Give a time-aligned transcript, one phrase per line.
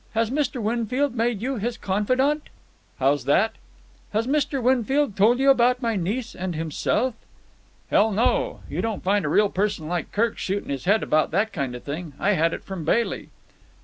[0.15, 0.59] Has Mr.
[0.59, 2.49] Winfield made you his confidant?"
[2.97, 3.53] "How's that?"
[4.13, 4.59] "Has Mr.
[4.59, 7.13] Winfield told you about my niece and himself?"
[7.91, 8.61] "Hell, no!
[8.67, 11.83] You don't find a real person like Kirk shooting his head about that kind of
[11.83, 12.13] thing.
[12.19, 13.29] I had it from Bailey."